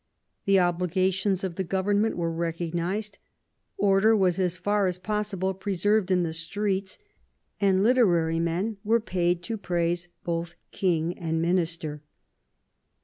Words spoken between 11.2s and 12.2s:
minister.